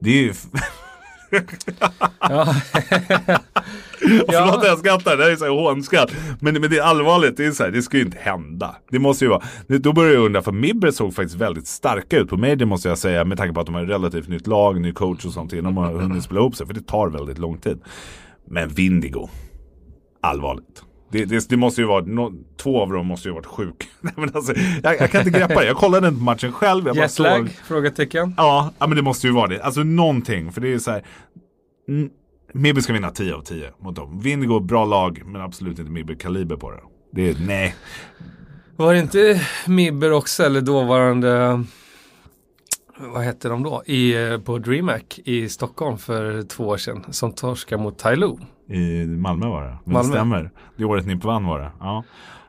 [0.00, 0.32] Det är ju...
[2.28, 2.54] Ja.
[4.28, 6.10] Förlåt att jag skrattar, det här är så hånskratt.
[6.40, 8.76] Men, men det är allvarligt, det är så här, det ska ju inte hända.
[8.90, 9.42] Det måste ju vara.
[9.66, 12.88] Det- Då börjar jag undra, för Mibber såg faktiskt väldigt starka ut på Major måste
[12.88, 13.24] jag säga.
[13.24, 15.74] Med tanke på att de har ett relativt nytt lag, ny coach och sånt innan
[15.74, 16.66] de har hunnit spela ihop sig.
[16.66, 17.80] För det tar väldigt lång tid.
[18.48, 19.28] Men Vindigo,
[20.20, 20.82] allvarligt.
[21.12, 23.86] Det, det, det måste ju vara, no, två av dem måste ju ha varit sjuka.
[24.34, 25.66] Alltså, jag, jag kan inte greppa det.
[25.66, 26.86] Jag kollade inte matchen själv.
[26.86, 27.38] Jag Jetlag?
[27.48, 28.34] såg- Frågetecken.
[28.36, 29.62] Ja, ja, men det måste ju vara det.
[29.62, 30.52] Alltså någonting.
[30.52, 31.02] För det är så här.
[32.54, 34.20] Mibby ska vinna 10 av 10 mot dem.
[34.20, 36.80] Vindigo, bra lag, men absolut inte Mibby-kaliber på det.
[37.12, 37.74] Det är, nej.
[38.76, 41.64] Var det inte Mibber också eller dåvarande
[42.98, 43.82] vad hette de då?
[43.86, 48.38] I, eh, på DreamHack i Stockholm för två år sedan som torskade mot Tyloo.
[48.68, 49.76] I Malmö var det.
[49.84, 50.08] Men Malmö.
[50.08, 50.50] det stämmer.
[50.76, 51.70] Det året ni vann var det.
[51.80, 52.04] Ja.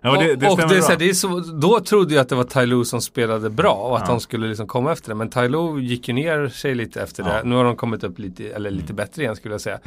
[0.06, 2.30] Ja, det, det och det, är så här, det är så, då trodde jag att
[2.30, 4.12] det var Tyloo som spelade bra och att Ja.
[4.14, 5.16] de skulle liksom komma efter det.
[5.16, 7.42] Men Tyloo gick ju ner sig lite efter det.
[7.46, 8.82] Nu har de kommit upp lite, eller Mm.
[8.82, 9.80] lite bättre igen skulle jag säga.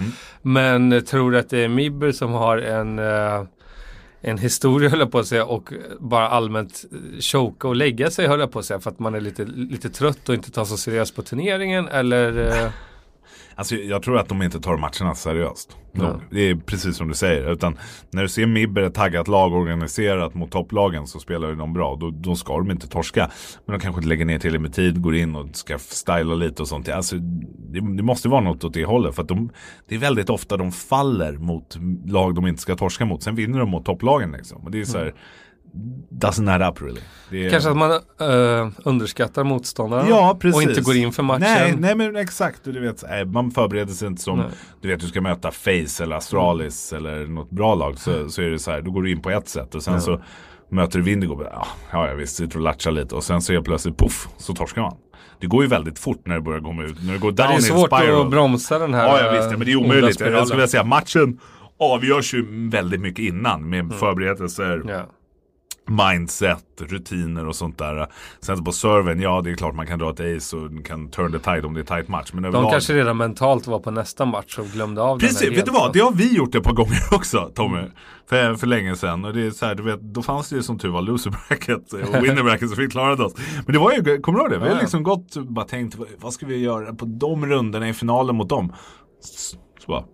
[0.43, 3.43] Men eh, tror du att det är Mibber som har en eh,
[4.27, 6.85] en historia höll jag på att säga och bara allmänt
[7.21, 9.91] choka och lägga sig höll jag på att säga för att man är lite, lite
[9.91, 12.71] trött och inte tar så seriöst på turneringen eller eh,
[13.59, 15.77] Alltså, jag tror att de inte tar matcherna seriöst.
[15.93, 16.21] Nog.
[16.31, 17.53] Det är precis som du säger.
[17.53, 17.79] Utan
[18.11, 21.97] när du ser Mibber, ett taggat lag organiserat mot topplagen så spelar de bra.
[22.01, 23.31] Då, då ska de inte torska.
[23.65, 26.63] Men de kanske inte lägger ner tillräckligt med tid, går in och ska styla lite
[26.63, 26.89] och sånt.
[26.89, 29.15] Alltså, det, det måste vara något åt det hållet.
[29.15, 29.51] För de,
[29.89, 33.23] det är väldigt ofta de faller mot lag de inte ska torska mot.
[33.23, 34.65] Sen vinner de mot topplagen liksom.
[34.65, 35.15] Och det är så här,
[36.11, 37.01] doesn't add up really.
[37.01, 37.51] Är, Mm.
[37.51, 41.41] kanske att man eh, underskattar motståndaren Ja, och inte går in för matchen.
[41.41, 42.61] Nej, nej men exakt.
[42.65, 44.49] Du vet, nej, man förbereder sig inte som, Nej.
[44.81, 47.99] du vet du ska möta Face eller Astralis eller något bra lag.
[47.99, 50.01] Så, så är det så här, då går du in på ett sätt och sen
[50.01, 50.23] så
[50.71, 51.43] möter du Vindigo.
[51.53, 54.83] Ja, ja visst, sitter och latchar lite och sen så är plötsligt poff, så torskar
[54.83, 54.97] man.
[55.41, 57.55] Det går ju väldigt fort när det börjar gå ut, när det går down det
[57.55, 58.25] är svårt spiral.
[58.25, 60.21] att bromsa den här Ja, ja visst, ja, men det är onda omöjligt.
[60.21, 61.39] Jag skulle vilja säga matchen
[61.79, 65.07] avgörs ju väldigt mycket innan med förberedelser Ja.
[65.89, 68.07] Mindset, rutiner och sånt där.
[68.41, 71.33] Sen på serven, ja det är klart man kan dra ett ace och kan turn
[71.33, 72.31] the tide om det är tight match.
[72.33, 72.71] Men De överlag...
[72.71, 75.73] kanske redan mentalt var på nästa match och glömde av den Precis, här vet du
[75.73, 75.93] vad?
[75.93, 77.83] Det har vi gjort ett par gånger också Tommy.
[78.29, 79.25] För, för länge sedan.
[79.25, 81.31] Och det är så här, du vet, då fanns det ju som tur var loser
[81.49, 83.35] bracket och winner bracket så vi klarade oss.
[83.67, 84.59] Men det var ju, kommer du ihåg det?
[84.59, 88.37] Vi har liksom gått bara tänkt, vad- ska vi göra på de rundorna i finalen
[88.37, 88.73] mot dem?
[89.21, 90.05] Så bara,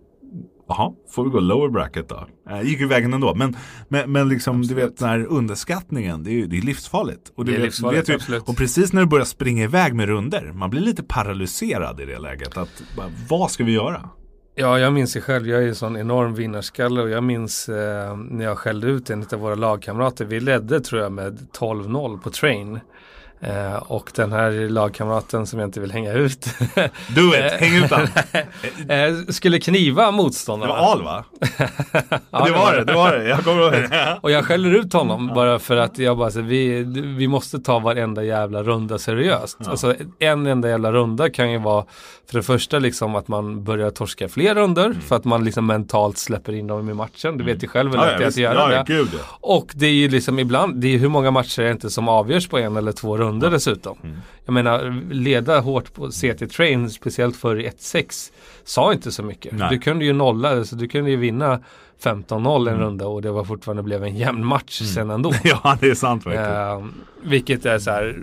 [0.77, 2.27] Jaha, får vi gå lower bracket då?
[2.49, 3.35] Äh, gick ju vägen ändå.
[3.35, 3.55] Men,
[3.87, 7.31] men, men liksom, du vet den här underskattningen, det är, ju- det är livsfarligt.
[7.35, 8.43] Och, du Det är vet, livsfarligt, vet ju, absolut.
[8.49, 12.19] och precis när du börjar springa iväg med runder man blir lite paralyserad i det
[12.19, 12.57] läget.
[12.57, 14.09] Att, bara, vad ska vi göra?
[14.55, 15.47] Ja, jag minns ju själv.
[15.47, 19.25] Jag är en sån enorm vinnarskalle och jag minns eh, när jag skällde ut en
[19.33, 20.25] av våra lagkamrater.
[20.25, 22.79] Vi ledde tror jag med 12-0 på train.
[23.43, 26.45] Eh, och den här lagkamraten som jag inte vill hänga ut
[27.15, 27.91] Do it, häng ut
[28.89, 30.73] eh, skulle kniva Det motståndarna.
[30.73, 31.23] var Al va?
[32.31, 33.27] Ja, det var det, det var det.
[33.27, 34.19] Jag kommer ihåg det.
[34.21, 36.83] Och jag skäller ut honom bara för att jag bara så, vi,
[37.17, 39.57] vi måste ta varenda jävla runda seriöst.
[39.67, 41.85] Alltså en enda jävla runda kan ju vara
[42.29, 45.01] för det första liksom att man börjar torska fler runder Mm.
[45.01, 47.37] för att man liksom mentalt släpper in dem i matchen.
[47.37, 48.93] Du vet ju själv hur Ja, lätt ja, det är att göra Ja, det.
[48.93, 49.19] ja, ja.
[49.41, 52.09] Och det är ju liksom ibland, det är hur många matcher är det inte som
[52.09, 53.97] avgörs på en eller två runder dessutom.
[54.03, 54.17] Mm.
[54.45, 58.31] Jag menar, leda hårt på CT Train, speciellt för 1-6,
[58.63, 59.53] sa inte så mycket.
[59.53, 59.69] Nej.
[59.69, 61.59] Du kunde ju nolla, alltså du kunde ju vinna
[62.03, 65.33] 15-0 en runda och det var fortfarande blev en jämn match sen ändå.
[65.43, 66.81] Ja, det är sant verkligen.
[66.81, 66.85] Eh,
[67.23, 68.17] vilket är så här,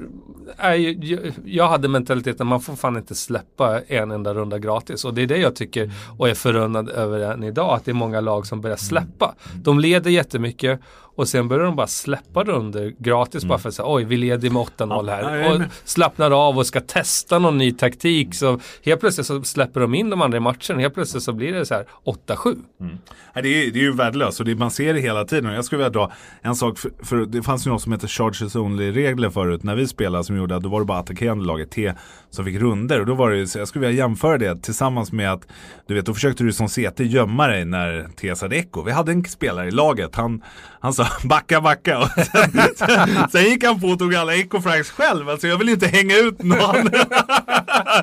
[0.62, 0.98] nej,
[1.44, 5.04] jag, hade mentaliteten man får fan inte släppa en enda runda gratis.
[5.04, 7.74] Och det är det jag tycker och är förundrad över än idag.
[7.74, 9.34] Att det är många lag som börjar släppa.
[9.62, 10.80] De leder jättemycket
[11.14, 14.50] och sen börjar de bara släppa runder gratis bara för att säga oj vi leder
[14.50, 15.54] med 8-0 Ja, här.
[15.54, 18.34] och slappnar av och ska testa någon ny taktik.
[18.34, 20.78] Så helt plötsligt så släpper de in de andra i matchen.
[20.78, 22.56] Helt plötsligt så blir det så här 8-7.
[23.34, 25.52] Nej, det, det är ju värdelöst och det, man ser det hela tiden.
[25.52, 28.56] Jag skulle vilja dra en sak, för, för det fanns ju något som heter charges
[28.56, 31.92] only-regler förut när vi spelade som gjorde att då var det bara attackerande laget T
[32.30, 33.00] som fick runder.
[33.00, 35.46] Och då var det ju, så jag skulle vilja jämföra det tillsammans med att,
[35.88, 38.82] du vet, då försökte du som CT gömma dig när T hade eko.
[38.82, 40.42] Vi hade en spelare i laget, han,
[40.80, 41.98] han sa backa, backa.
[41.98, 45.28] Och sen, sen, sen gick han på och tog alla ekofrags själv.
[45.28, 46.84] Alltså jag vill inte hänga ut någon.
[46.90, 46.98] det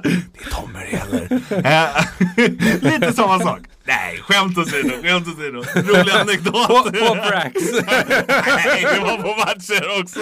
[0.05, 1.27] är Tommy det gäller.
[1.65, 3.59] Eh, lite samma sak.
[3.87, 5.56] Nej, skämt åsido, skämt åsido.
[5.63, 6.67] Rolig anekdot.
[6.67, 7.53] På, på Brax.
[7.87, 10.19] Nej, det var på matcher också.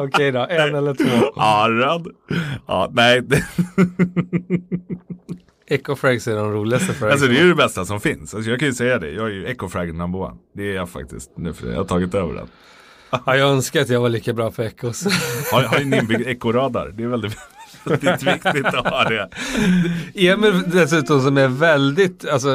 [0.04, 1.32] Okej då, en eller två.
[1.36, 2.06] Ja, röd.
[2.66, 3.22] Ja, nej.
[3.22, 3.44] det-
[5.70, 8.34] Echo Frags är de roligaste för Alltså det är ju det bästa som finns.
[8.34, 9.10] Alltså, jag kan ju säga det.
[9.10, 10.36] Jag är ju ecofrag number one.
[10.54, 12.46] Det är jag faktiskt nu för jag har tagit över den.
[13.10, 15.04] Ja, jag önskar att jag var lika bra på Echos.
[15.52, 16.88] Har, har en inbyggd ekoradar.
[16.94, 17.36] Det är väldigt
[17.88, 19.28] väldigt viktigt att ha det.
[20.14, 22.48] Emil dessutom som är väldigt, alltså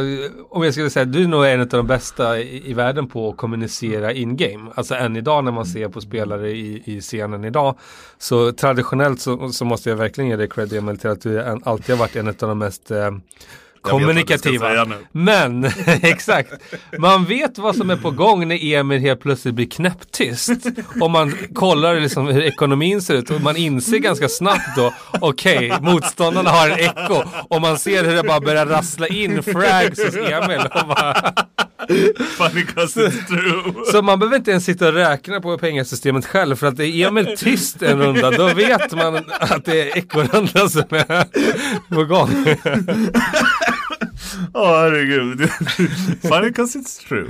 [0.49, 3.29] om jag skulle säga, du är nog en av de bästa i, i världen på
[3.29, 4.71] att kommunicera in-game.
[4.75, 7.75] Alltså än idag när man ser på spelare i, i scenen idag.
[8.17, 11.61] Så traditionellt så, så måste jag verkligen ge dig cred Emil till att du en,
[11.65, 13.11] alltid har varit en av de mest eh,
[13.83, 14.87] kommunikativa.
[15.11, 15.65] Men,
[16.01, 16.53] exakt.
[16.99, 20.51] Man vet vad som är på gång när Emil helt plötsligt blir knäpptyst.
[21.01, 25.73] Om man kollar liksom hur ekonomin ser ut och man inser ganska snabbt då, okej,
[25.81, 27.23] motståndarna har en echo.
[27.49, 30.61] Och man ser hur det bara börjar rassla in frags hos Emil.
[30.73, 31.33] Och bara,
[32.37, 33.73] Funny 'cause it's true.
[33.91, 37.35] så man behöver inte ens sitta och räkna på pengasystemet själv för att är Emil
[37.37, 41.25] tyst en runda då vet man att det är ekorrunda som är
[41.95, 42.29] på gång.
[44.53, 45.49] Åh herregud.
[46.21, 47.29] Funny 'cause it's true.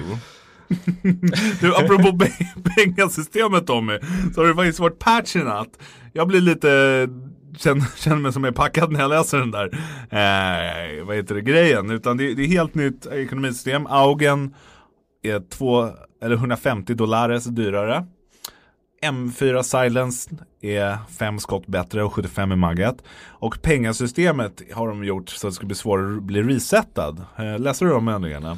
[1.61, 3.99] Du, apropå pe- pengasystemet Tommy,
[4.35, 5.67] så har det faktiskt varit patch i natt.
[6.13, 7.07] Jag blir lite,
[7.57, 9.65] känner, känner mig som är packad när jag läser den där,
[10.09, 11.91] eh, vad heter det, grejen.
[11.91, 13.87] Utan det, det är helt nytt ekonomisystem.
[13.87, 14.55] Augen
[15.23, 15.89] är två,
[16.21, 18.05] eller 150 dollares dyrare.
[19.03, 20.29] M4 Silence
[20.61, 22.95] är fem skott bättre och 75 i magget.
[23.27, 27.25] Och pengasystemet har de gjort så att det ska bli svårare att bli resetad.
[27.37, 28.57] Eh, läser du de ändringarna?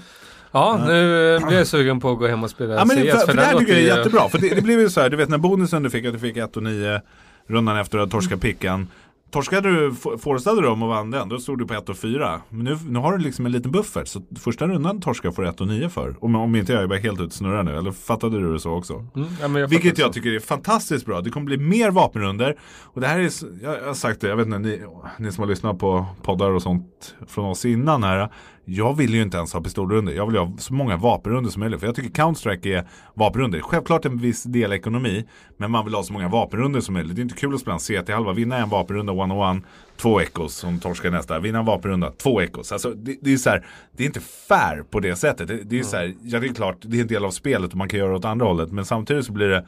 [0.52, 3.12] Ja, nu blir jag sugen på att gå hem och spela Ja, men CS.
[3.12, 4.30] för, för det den här tycker jag är jättebra.
[4.30, 6.20] För det, det blev ju så här, du vet när bonusen du fick, att du
[6.20, 7.02] fick 1 och 9
[7.48, 8.88] rundan efter att du torskat picken.
[9.32, 12.42] Torskade du, forestade du dem och vann den, då stod du på 1 och 4.
[12.50, 14.08] Men nu, nu har du liksom en liten buffert.
[14.08, 16.16] Så första rundan torskar får du 1 och 9 för.
[16.20, 17.78] Om, om inte jag är bara helt ute snurrar nu.
[17.78, 18.94] Eller fattade du det så också?
[18.94, 20.14] Mm, ja, jag Vilket jag så.
[20.14, 21.22] tycker är fantastiskt bra.
[21.22, 22.56] Det kommer bli mer vapenrunder.
[22.84, 23.32] Och det här är,
[23.64, 24.82] jag, jag har sagt det, jag vet inte, ni,
[25.18, 28.30] ni som har lyssnat på poddar och sånt från oss innan här.
[28.66, 30.14] Jag vill ju inte ens ha pistolrunder.
[30.14, 31.80] Jag vill ha så många vapenrunder som möjligt.
[31.80, 33.60] För jag tycker Counter-Strike är vapenrunder.
[33.60, 35.26] Självklart en viss del ekonomi.
[35.58, 37.16] Men man vill ha så många vapenrunder som möjligt.
[37.16, 38.34] Det är inte kul att spela en CT halva.
[38.34, 39.62] Vinna en vapenrunda one-on-one.
[39.98, 41.40] Två echos som torskar nästa.
[41.40, 42.12] Vinna en vapenrunda.
[42.12, 42.72] Två echos.
[42.72, 43.66] Alltså det, det är så här.
[43.92, 45.48] Det är inte fair på det sättet.
[45.48, 46.14] Det, det är så här.
[46.22, 46.78] Ja det är klart.
[46.82, 48.72] Det är en del av spelet och man kan göra det åt andra hållet.
[48.72, 49.66] Men samtidigt så blir det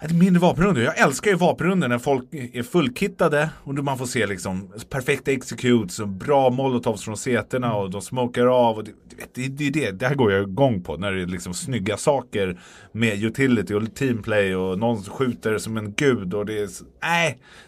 [0.00, 0.82] ett mindre vapenrundor.
[0.82, 5.98] Jag älskar ju vapenrundor när folk är fullkittade och man får se liksom perfekta executes
[6.00, 8.76] och bra molotovs från seterna och de smokar av.
[8.76, 8.92] Och det,
[9.34, 12.60] det, det, det, det här går jag igång på när det är liksom snygga saker
[12.92, 16.82] med utility och teamplay och någon skjuter som en gud och det är s-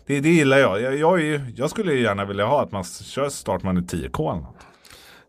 [0.06, 0.80] det, det gillar jag.
[0.82, 3.80] Jag, jag, är ju- jag skulle ju gärna vilja ha att man kör startman i
[3.80, 4.54] 10K eller något.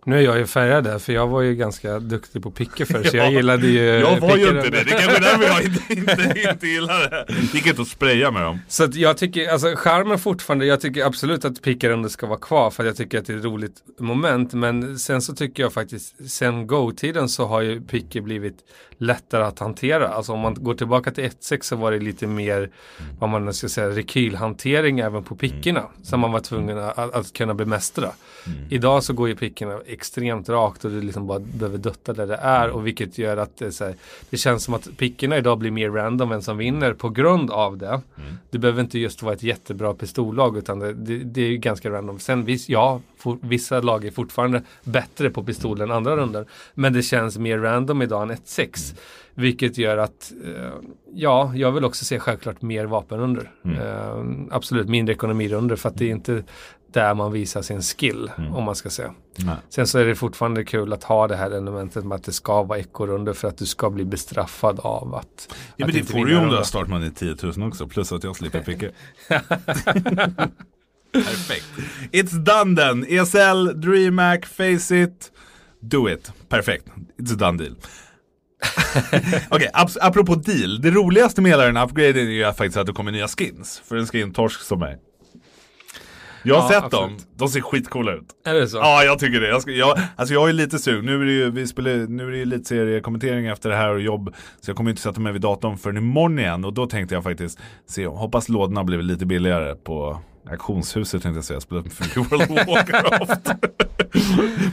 [0.10, 3.04] Nu är jag ju färgad där, för jag var ju ganska duktig på picke förr,
[3.04, 4.70] så jag gillade ju Jag var ju inte det.
[4.70, 7.26] Det är kanske är därför jag inte, inte, inte gillar det.
[7.28, 8.60] Det gick inte att spraya med dem.
[8.68, 12.72] Så att jag tycker, alltså charmen fortfarande, jag tycker absolut att pickarunder ska vara kvar
[12.72, 14.54] för jag tycker att det är ett roligt moment.
[14.54, 18.58] Men sen så tycker jag faktiskt, sen Go-tiden så har ju picker blivit
[19.02, 20.08] lättare att hantera.
[20.08, 22.70] Alltså om man går tillbaka till 1.6 så var det lite mer,
[23.20, 25.84] vad man ska säga, rekylhantering även på pickorna.
[26.04, 28.10] Som man var tvungen att, att kunna bemästra.
[28.70, 32.36] Idag så går ju pickorna extremt rakt och du liksom bara behöver dutta där det
[32.36, 32.70] är.
[32.70, 33.96] Och vilket gör att det, här,
[34.30, 37.78] det känns som att pickorna idag blir mer random vem som vinner på grund av
[37.78, 38.02] det.
[38.50, 41.90] Det behöver inte just vara ett jättebra pistollag utan det, det, det är ju ganska
[41.90, 42.20] random.
[42.20, 46.46] Sen viss, ja, for, vissa lag är fortfarande bättre på pistol än andra runder.
[46.74, 48.96] Men det känns mer random idag än 1-6.
[49.34, 50.72] Vilket gör att, eh,
[51.14, 53.52] ja, jag vill också se självklart mer vapenrunder.
[53.66, 56.44] Eh, absolut mindre ekonomirunder för att det är inte
[56.94, 59.14] där man visar sin skill om man ska säga.
[59.36, 59.56] Nej.
[59.70, 62.64] Sen så är det fortfarande kul att ha det här elementet med att det ska
[62.64, 66.26] vara ekorunder för att du ska bli bestraffad av att Ja, att men det får
[66.26, 67.88] du ju om du har startman i 10 000 också.
[67.88, 68.92] Plus att jag slipper pickor.
[71.14, 71.66] Perfekt.
[72.12, 73.06] It's done then.
[73.06, 75.32] ESL, DreamHack, Faceit.
[75.82, 76.32] Do it.
[76.50, 76.86] Perfekt.
[77.18, 77.76] It's a done deal.
[79.50, 80.82] Okej, ap- apropå deal.
[80.82, 83.82] Det roligaste med hela den här upgraden är ju faktiskt att det kommer nya skins.
[83.86, 84.98] För en skin-torsk som mig.
[86.44, 87.04] Jag har Ja, sett dem.
[87.04, 87.28] absolut.
[87.38, 88.26] De ser skitcoola ut.
[88.46, 88.78] Är det så?
[88.78, 89.48] Ja, jag tycker det.
[89.48, 91.06] Jag, ska, jag, alltså jag är lite sugen.
[91.06, 94.02] Nu är det ju, vi spelar, nu är det ju elitseriekommentering efter det här och
[94.02, 94.36] jobb.
[94.62, 96.66] Så jag kommer inte sätta mig vid datorn förrän imorgon igen.
[96.66, 101.46] Och då tänkte jag faktiskt se, hoppas lådorna blir lite billigare på auktionshuset tänkte jag
[101.46, 101.62] säga.
[101.62, 103.50] Spelar för World of Warcraft.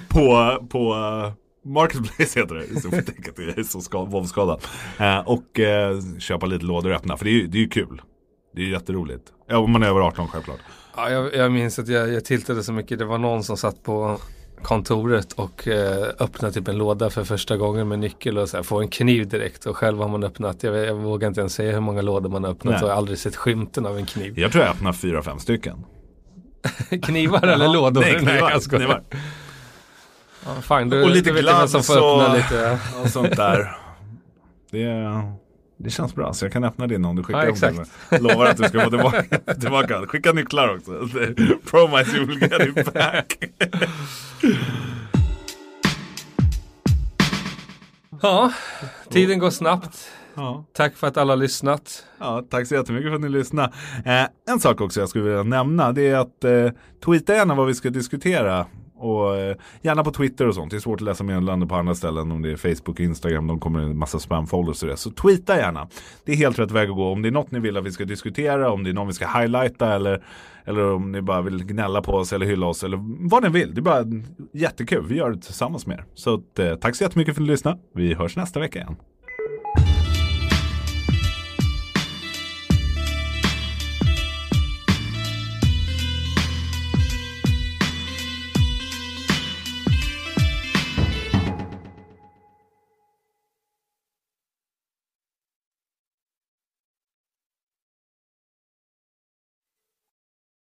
[0.08, 1.32] på, på uh,
[1.66, 2.80] Marketplace heter det.
[2.80, 4.60] Så får tänka att jag är så ska, våldsskadad.
[4.98, 7.16] Eh, och eh, köpa lite lådor och öppna.
[7.16, 8.02] För det är ju det är ju kul.
[8.54, 9.24] Det är jätteroligt.
[9.48, 10.60] Ja, om man är över 18 självklart.
[10.96, 12.98] Ja, jag, jag minns att jag, jag tiltade så mycket.
[12.98, 14.18] Det var någon som satt på
[14.62, 18.64] kontoret och eh, öppnade typ en låda för första gången med nyckel och så här,
[18.64, 21.72] får en kniv direkt och själv har man öppnat, jag, jag vågar inte ens säga
[21.72, 22.82] hur många lådor man har öppnat Nej.
[22.82, 24.38] och jag har aldrig sett skymten av en kniv.
[24.38, 25.84] Jag tror jag öppnar fyra, fem stycken.
[27.02, 28.00] Knivar eller lådor?
[28.00, 28.58] Nej, knivar.
[28.60, 28.80] skojar.
[28.84, 29.02] knivar.
[30.46, 31.32] Ja, fine, då, Och lite
[31.82, 32.78] får öppna och- lite.
[33.02, 33.76] och sånt där.
[34.70, 34.82] Det,
[35.76, 37.76] det känns bra, så jag kan öppna din om du skickar Ja, exakt.
[38.10, 38.20] mig.
[38.20, 39.22] Lovar att du ska få tillbaka.
[39.60, 40.06] tillbaka.
[40.06, 40.90] Skicka nycklar också.
[41.70, 43.38] Promise you will get it back.
[48.22, 48.52] Ja,
[49.10, 50.10] tiden går snabbt.
[50.34, 50.64] Ja.
[50.72, 52.04] Tack för att alla har lyssnat.
[52.18, 53.72] Ja, tack så jättemycket för att ni lyssnade.
[54.04, 56.70] Eh, en sak också jag skulle vilja nämna det är att eh,
[57.04, 58.66] tweeta gärna vad vi ska diskutera
[58.98, 60.70] och eh, gärna på Twitter och sånt.
[60.70, 62.32] Det är svårt att läsa meddelanden på andra ställen.
[62.32, 63.46] Om det är Facebook och Instagram.
[63.46, 64.96] De kommer en massa spamfolders och det.
[64.96, 65.88] Så tweeta gärna.
[66.24, 67.12] Det är helt rätt väg att gå.
[67.12, 68.70] Om det är något ni vill att vi ska diskutera.
[68.72, 69.94] Om det är någon vi ska highlighta.
[69.94, 70.24] Eller,
[70.64, 72.84] eller om ni bara vill gnälla på oss eller hylla oss.
[72.84, 73.74] Eller vad ni vill.
[73.74, 74.04] Det är bara
[74.52, 75.06] jättekul.
[75.06, 76.04] Vi gör det tillsammans med er.
[76.14, 77.78] Så att, eh, tack så jättemycket för att ni lyssnade.
[77.94, 78.96] Vi hörs nästa vecka igen.